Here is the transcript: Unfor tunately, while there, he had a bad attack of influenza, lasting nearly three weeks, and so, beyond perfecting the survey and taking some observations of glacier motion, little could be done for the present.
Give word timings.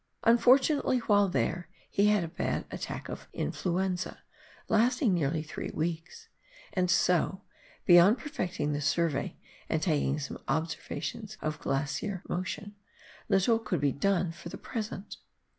Unfor 0.23 0.57
tunately, 0.57 0.99
while 1.01 1.27
there, 1.29 1.69
he 1.91 2.07
had 2.07 2.23
a 2.23 2.27
bad 2.27 2.65
attack 2.71 3.07
of 3.07 3.27
influenza, 3.33 4.23
lasting 4.67 5.13
nearly 5.13 5.43
three 5.43 5.69
weeks, 5.75 6.27
and 6.73 6.89
so, 6.89 7.43
beyond 7.85 8.17
perfecting 8.17 8.73
the 8.73 8.81
survey 8.81 9.37
and 9.69 9.79
taking 9.83 10.17
some 10.17 10.39
observations 10.47 11.37
of 11.39 11.59
glacier 11.59 12.23
motion, 12.27 12.75
little 13.29 13.59
could 13.59 13.79
be 13.79 13.91
done 13.91 14.31
for 14.31 14.49
the 14.49 14.57
present. 14.57 15.17